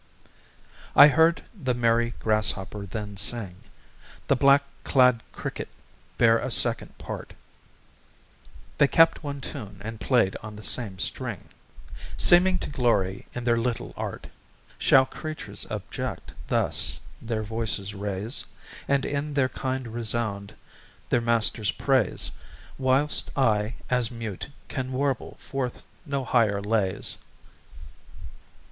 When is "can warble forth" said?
24.67-25.85